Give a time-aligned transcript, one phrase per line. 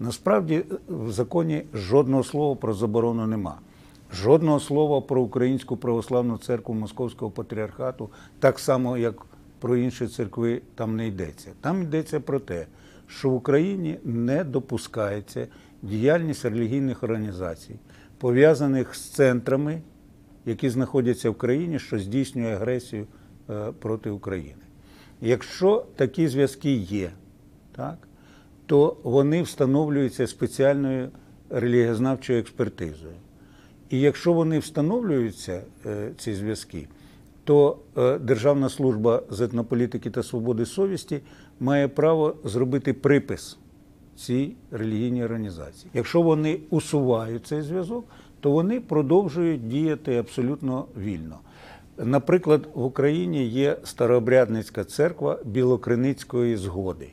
[0.00, 3.58] Насправді в законі жодного слова про заборону нема.
[4.12, 9.26] Жодного слова про Українську православну церкву Московського патріархату, так само як
[9.60, 11.52] про інші церкви, там не йдеться.
[11.60, 12.66] Там йдеться про те,
[13.06, 15.46] що в Україні не допускається
[15.82, 17.76] діяльність релігійних організацій,
[18.18, 19.82] пов'язаних з центрами,
[20.46, 23.06] які знаходяться в країні, що здійснює агресію
[23.50, 24.62] е, проти України.
[25.20, 27.10] Якщо такі зв'язки є,
[27.76, 27.98] так,
[28.66, 31.08] то вони встановлюються спеціальною
[31.50, 33.14] релігієзнавчою експертизою.
[33.90, 36.88] І якщо вони встановлюються, е, ці зв'язки,
[37.44, 41.20] то е, Державна служба з етнополітики та свободи совісті
[41.60, 43.58] має право зробити припис
[44.16, 45.90] цій релігійній організації.
[45.94, 48.04] Якщо вони усувають цей зв'язок,
[48.40, 51.38] то вони продовжують діяти абсолютно вільно.
[51.98, 57.08] Наприклад, в Україні є старообрядницька церква Білокриницької згоди.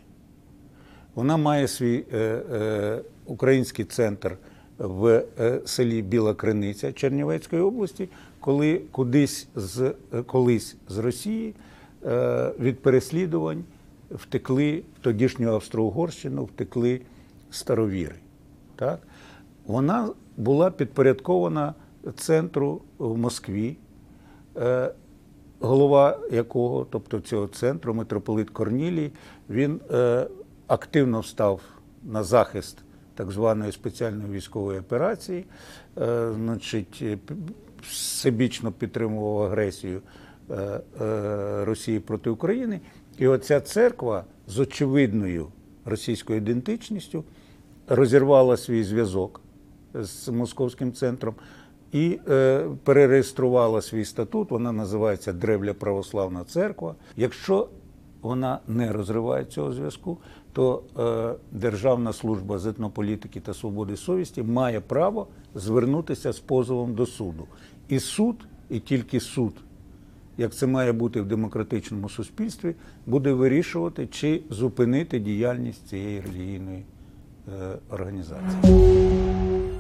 [1.16, 4.38] Вона має свій е, е, український центр
[4.78, 9.82] в е, селі Біла Криниця Чернівецької області, коли кудись з,
[10.14, 11.56] е, колись з Росії
[12.06, 13.64] е, від переслідувань
[14.12, 17.02] втекли в тодішню Австро-Угорщину, втекли
[17.52, 18.16] старовіри.
[18.76, 19.00] Так?
[19.66, 21.74] Вона була підпорядкована
[22.16, 23.78] центру в Москві,
[24.58, 24.92] е,
[25.60, 29.12] голова якого, тобто цього центру, митрополит Корнілій,
[29.50, 30.28] він е,
[30.68, 31.62] активно встав
[32.04, 32.78] на захист
[33.16, 35.46] так званої спеціальної військової операції,
[35.98, 37.18] е, значить, е,
[37.82, 40.02] всебічно підтримував агресію
[40.52, 40.80] е,
[41.66, 42.80] Росії проти України.
[43.18, 45.48] І оця церква з очевидною
[45.86, 47.24] російською ідентичністю
[47.88, 49.42] розірвала свій зв'язок
[49.94, 51.36] з московським центром
[51.92, 54.52] і е, перереєструвала свій статут.
[54.52, 56.96] Вона називається Древля Православна Церква.
[57.18, 57.70] Якщо
[58.24, 60.18] вона не розриває цього зв'язку,
[60.54, 67.06] то е, Державна служба з етнополітики та свободи совісті має право звернутися з позовом до
[67.06, 67.48] суду.
[67.90, 68.36] І суд,
[68.70, 69.54] і тільки суд,
[70.38, 72.76] як це має бути в демократичному суспільстві,
[73.06, 76.86] буде вирішувати, чи зупинити діяльність цієї релігійної
[77.48, 79.73] е, організації.